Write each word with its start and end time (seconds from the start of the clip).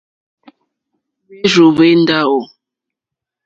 Hwérzù 1.27 1.65
hwé 1.75 1.87
ndáwò. 2.01 2.39